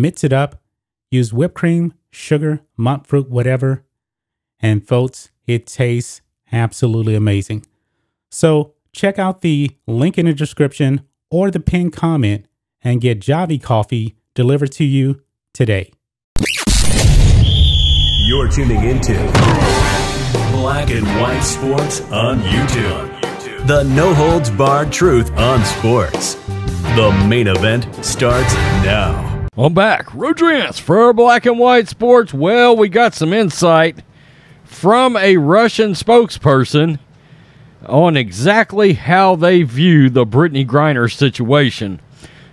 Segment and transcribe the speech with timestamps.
[0.00, 0.60] mix it up,
[1.10, 3.84] use whipped cream, sugar, monk fruit, whatever.
[4.60, 6.20] And folks, it tastes
[6.52, 7.66] absolutely amazing.
[8.30, 12.46] So check out the link in the description or the pinned comment
[12.82, 15.92] and get Javy coffee delivered to you today.
[18.26, 19.14] You're tuning into
[20.52, 23.66] Black and White Sports on YouTube.
[23.66, 26.34] The no holds barred truth on sports.
[26.94, 29.27] The main event starts now.
[29.60, 30.14] I'm back.
[30.14, 32.32] Rodrance for Black and White Sports.
[32.32, 34.04] Well, we got some insight
[34.62, 37.00] from a Russian spokesperson
[37.84, 42.00] on exactly how they view the Brittney Griner situation.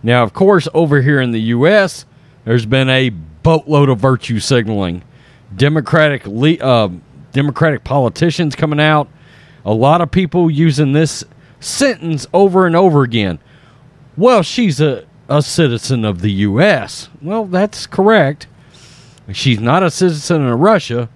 [0.00, 2.06] Now, of course, over here in the U.S.,
[2.44, 5.02] there's been a boatload of virtue signaling.
[5.56, 6.24] Democratic
[6.60, 6.88] uh,
[7.32, 9.08] Democratic politicians coming out.
[9.64, 11.24] A lot of people using this
[11.58, 13.40] sentence over and over again.
[14.16, 17.08] Well, she's a a citizen of the U.S.
[17.20, 18.46] Well, that's correct.
[19.32, 21.08] She's not a citizen of Russia,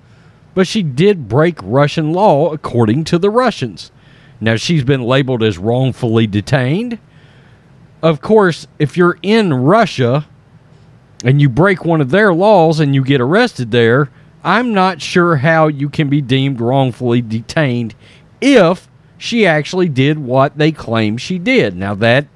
[0.54, 3.90] but she did break Russian law according to the Russians.
[4.40, 6.98] Now, she's been labeled as wrongfully detained.
[8.02, 10.26] Of course, if you're in Russia
[11.24, 14.10] and you break one of their laws and you get arrested there,
[14.44, 17.94] I'm not sure how you can be deemed wrongfully detained
[18.40, 18.88] if
[19.18, 21.76] she actually did what they claim she did.
[21.76, 22.26] Now, that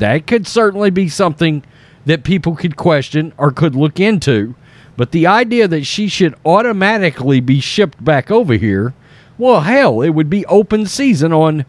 [0.00, 1.62] that could certainly be something
[2.04, 4.54] that people could question or could look into.
[4.96, 8.92] But the idea that she should automatically be shipped back over here,
[9.38, 11.64] well, hell, it would be open season on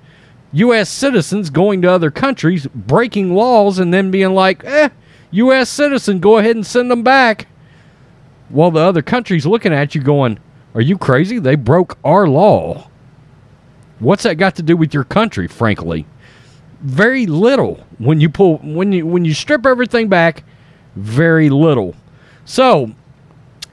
[0.54, 0.90] U.S.
[0.90, 4.90] citizens going to other countries, breaking laws, and then being like, eh,
[5.32, 5.70] U.S.
[5.70, 7.48] citizen, go ahead and send them back.
[8.50, 10.40] While the other country's looking at you going,
[10.74, 11.40] are you crazy?
[11.40, 12.90] They broke our law.
[14.00, 16.06] What's that got to do with your country, frankly?
[16.82, 17.86] Very little.
[17.98, 20.44] When you pull when you when you strip everything back
[20.96, 21.96] very little.
[22.46, 22.92] So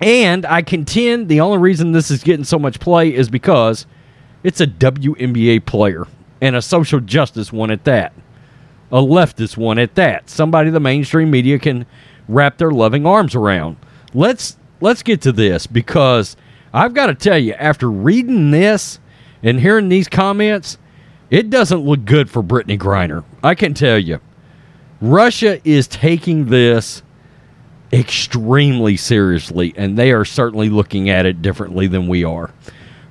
[0.00, 3.84] and i contend the only reason this is getting so much play is because
[4.44, 6.06] it's a WNBA player
[6.40, 8.12] and a social justice one at that.
[8.92, 10.30] A leftist one at that.
[10.30, 11.86] Somebody the mainstream media can
[12.28, 13.76] wrap their loving arms around.
[14.14, 16.36] Let's let's get to this because
[16.72, 19.00] i've got to tell you after reading this
[19.42, 20.78] and hearing these comments
[21.30, 23.24] it doesn't look good for Brittney Griner.
[23.42, 24.20] I can tell you.
[25.00, 27.02] Russia is taking this
[27.92, 32.50] extremely seriously, and they are certainly looking at it differently than we are.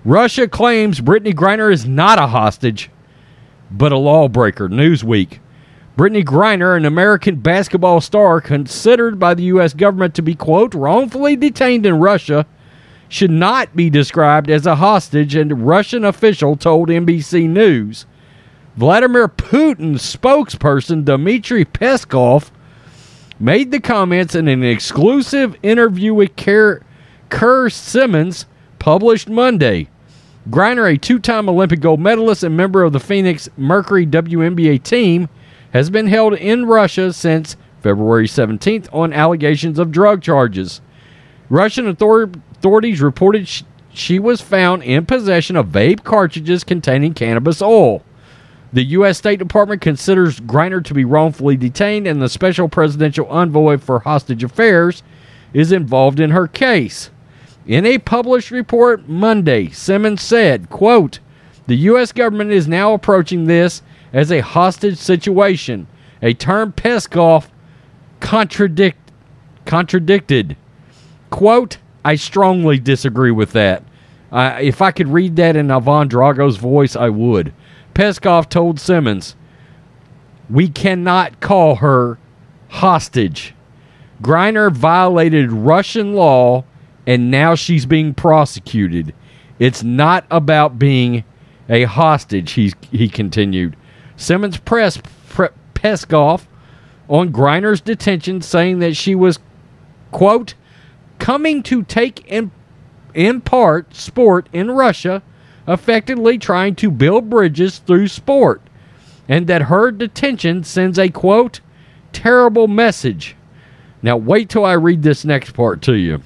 [0.03, 2.89] Russia claims Brittney Griner is not a hostage,
[3.71, 4.69] but a lawbreaker.
[4.69, 5.39] Newsweek.
[5.97, 9.73] Brittney Griner, an American basketball star considered by the U.S.
[9.73, 12.45] government to be, quote, wrongfully detained in Russia,
[13.09, 18.05] should not be described as a hostage, and Russian official told NBC News.
[18.75, 22.51] Vladimir Putin's spokesperson, Dmitry Peskov,
[23.39, 26.83] made the comments in an exclusive interview with Keir,
[27.29, 28.45] Keir Simmons
[28.79, 29.87] published Monday.
[30.49, 35.27] Griner, a two time Olympic gold medalist and member of the Phoenix Mercury WNBA team,
[35.73, 40.81] has been held in Russia since February 17th on allegations of drug charges.
[41.49, 43.63] Russian author- authorities reported sh-
[43.93, 48.03] she was found in possession of vape cartridges containing cannabis oil.
[48.73, 49.17] The U.S.
[49.17, 54.43] State Department considers Griner to be wrongfully detained, and the special presidential envoy for hostage
[54.43, 55.03] affairs
[55.53, 57.09] is involved in her case.
[57.65, 61.19] In a published report Monday, Simmons said, quote,
[61.67, 62.11] The U.S.
[62.11, 63.81] government is now approaching this
[64.13, 65.87] as a hostage situation,
[66.21, 67.47] a term Peskov
[68.19, 69.11] contradict,
[69.65, 70.57] contradicted.
[71.29, 71.77] Quote,
[72.07, 73.83] I strongly disagree with that.
[74.31, 77.53] Uh, if I could read that in Ivan Drago's voice, I would.
[77.93, 79.35] Peskov told Simmons,
[80.49, 82.17] We cannot call her
[82.69, 83.53] hostage.
[84.21, 86.63] Griner violated Russian law
[87.05, 89.13] and now she's being prosecuted.
[89.59, 91.25] It's not about being
[91.67, 93.75] a hostage, he, he continued.
[94.15, 96.45] Simmons pressed pre- Peskov
[97.09, 99.39] on Griner's detention, saying that she was,
[100.13, 100.53] quote,
[101.19, 102.51] coming to take in,
[103.13, 105.21] in part sport in Russia,
[105.67, 108.61] effectively trying to build bridges through sport,
[109.27, 111.59] and that her detention sends a, quote,
[112.13, 113.35] terrible message.
[114.01, 116.21] Now, wait till I read this next part to you.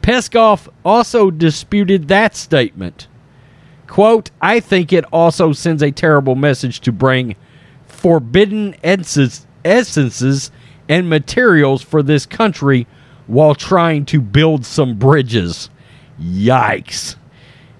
[0.00, 3.08] Peskov also disputed that statement.
[3.86, 7.36] Quote, I think it also sends a terrible message to bring
[7.86, 10.50] forbidden essences
[10.88, 12.86] and materials for this country
[13.26, 15.70] while trying to build some bridges.
[16.20, 17.16] Yikes.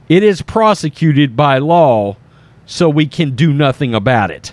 [0.09, 2.17] It is prosecuted by law,
[2.65, 4.53] so we can do nothing about it.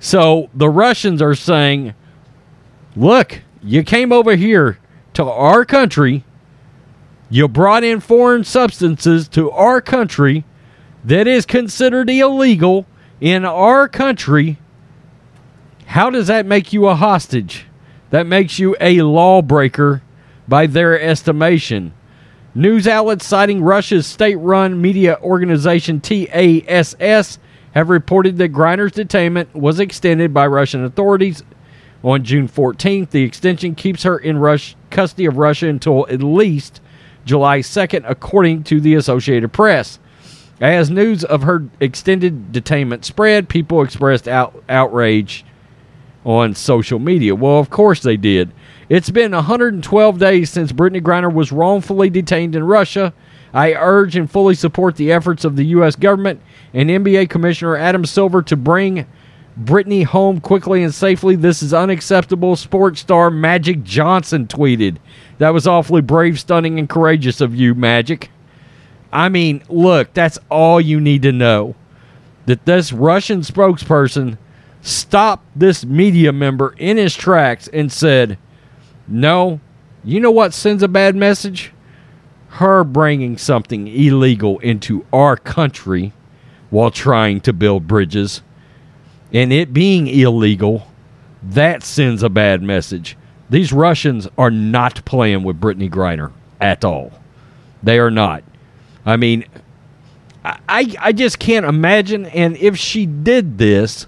[0.00, 1.94] So the Russians are saying,
[2.94, 4.78] look, you came over here
[5.14, 6.24] to our country
[7.34, 10.44] you brought in foreign substances to our country
[11.02, 12.86] that is considered illegal
[13.20, 14.58] in our country.
[15.86, 17.66] How does that make you a hostage?
[18.14, 20.00] That makes you a lawbreaker
[20.46, 21.92] by their estimation.
[22.54, 27.38] News outlets citing Russia's state run media organization TASS
[27.72, 31.42] have reported that Griner's detainment was extended by Russian authorities
[32.04, 33.10] on June 14th.
[33.10, 36.80] The extension keeps her in Rush, custody of Russia until at least
[37.24, 39.98] July 2nd, according to the Associated Press.
[40.60, 45.44] As news of her extended detainment spread, people expressed out, outrage
[46.24, 47.34] on social media.
[47.34, 48.52] Well, of course they did.
[48.88, 53.12] It's been 112 days since Brittney Griner was wrongfully detained in Russia.
[53.52, 55.96] I urge and fully support the efforts of the U.S.
[55.96, 56.40] government
[56.72, 59.06] and NBA Commissioner Adam Silver to bring
[59.58, 61.36] Brittney home quickly and safely.
[61.36, 64.96] This is unacceptable, sports star Magic Johnson tweeted.
[65.38, 68.30] That was awfully brave, stunning, and courageous of you, Magic.
[69.12, 71.76] I mean, look, that's all you need to know.
[72.46, 74.36] That this Russian spokesperson
[74.84, 78.38] stopped this media member in his tracks and said,
[79.08, 79.58] No,
[80.04, 81.72] you know what sends a bad message?
[82.48, 86.12] Her bringing something illegal into our country
[86.70, 88.42] while trying to build bridges
[89.34, 90.86] and it being illegal,
[91.42, 93.18] that sends a bad message.
[93.50, 97.12] These Russians are not playing with Brittney Griner at all.
[97.82, 98.44] They are not.
[99.04, 99.44] I mean,
[100.44, 102.26] I, I just can't imagine.
[102.26, 104.06] And if she did this,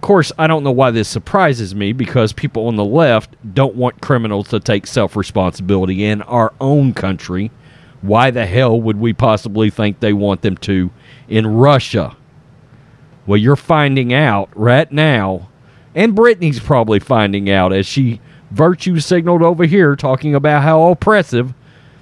[0.00, 4.02] course, I don't know why this surprises me because people on the left don't want
[4.02, 7.50] criminals to take self responsibility in our own country.
[8.02, 10.90] Why the hell would we possibly think they want them to
[11.28, 12.16] in Russia?
[13.26, 15.48] Well, you're finding out right now,
[15.94, 18.20] and Brittney's probably finding out as she
[18.50, 21.52] virtue signaled over here talking about how oppressive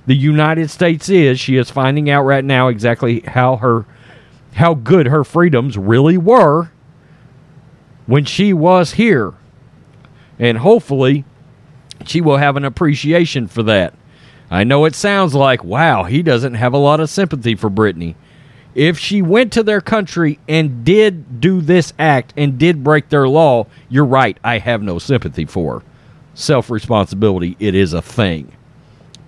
[0.07, 1.41] the United States is.
[1.41, 3.87] She is finding out right now exactly how her
[4.55, 6.71] how good her freedoms really were
[8.07, 9.35] when she was here.
[10.39, 11.25] And hopefully
[12.05, 13.95] she will have an appreciation for that.
[14.51, 18.15] I know it sounds like, wow, he doesn't have a lot of sympathy for Brittney.
[18.75, 23.29] if she went to their country and did do this act and did break their
[23.29, 24.37] law, you're right.
[24.43, 25.83] I have no sympathy for
[26.35, 27.57] self responsibility.
[27.61, 28.53] It is a thing.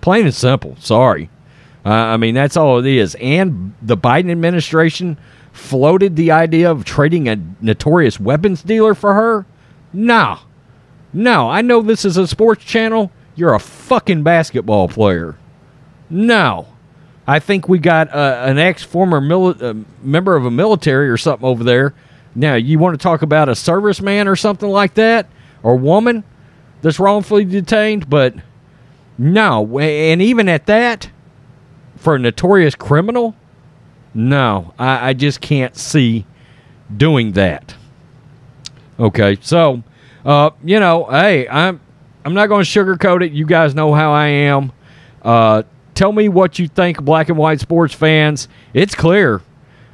[0.01, 0.75] Plain and simple.
[0.79, 1.29] Sorry.
[1.85, 3.15] Uh, I mean, that's all it is.
[3.21, 5.17] And the Biden administration
[5.57, 9.45] floated the idea of trading a notorious weapons dealer for her.
[9.91, 10.39] No.
[11.13, 11.49] No.
[11.49, 13.11] I know this is a sports channel.
[13.35, 15.37] You're a fucking basketball player.
[16.09, 16.67] No.
[17.25, 21.17] I think we got uh, an ex former mili- uh, member of a military or
[21.17, 21.93] something over there.
[22.35, 25.27] Now, you want to talk about a serviceman or something like that,
[25.63, 26.23] or woman
[26.81, 28.35] that's wrongfully detained, but
[29.17, 29.79] no.
[29.79, 31.09] And even at that,
[31.95, 33.35] for a notorious criminal,
[34.13, 36.25] no, I, I just can't see
[36.95, 37.75] doing that.
[38.99, 39.83] Okay, so
[40.25, 41.79] uh, you know, hey, I'm
[42.25, 43.31] I'm not going to sugarcoat it.
[43.31, 44.71] You guys know how I am.
[45.21, 45.63] Uh,
[45.97, 48.47] Tell me what you think, black and white sports fans.
[48.71, 49.41] It's clear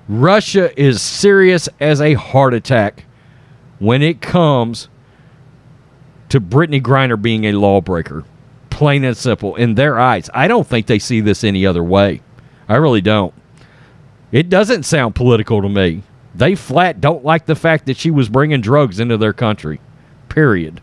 [0.09, 3.05] Russia is serious as a heart attack
[3.79, 4.89] when it comes
[6.27, 8.25] to Brittney Griner being a lawbreaker.
[8.69, 9.55] Plain and simple.
[9.55, 10.29] In their eyes.
[10.33, 12.21] I don't think they see this any other way.
[12.67, 13.33] I really don't.
[14.33, 16.01] It doesn't sound political to me.
[16.33, 19.79] They flat don't like the fact that she was bringing drugs into their country.
[20.27, 20.81] Period.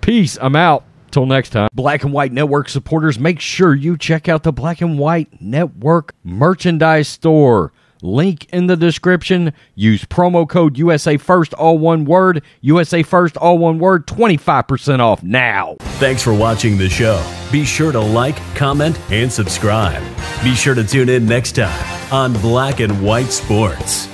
[0.00, 0.38] Peace.
[0.40, 0.84] I'm out.
[1.10, 4.82] Till next time, Black and White Network supporters, make sure you check out the Black
[4.82, 7.72] and White Network merchandise store.
[8.02, 9.52] Link in the description.
[9.74, 12.42] Use promo code USA First, all one word.
[12.60, 14.06] USA First, all one word.
[14.06, 15.76] 25% off now.
[15.98, 17.22] Thanks for watching the show.
[17.50, 20.02] Be sure to like, comment, and subscribe.
[20.42, 24.08] Be sure to tune in next time on Black and White Sports.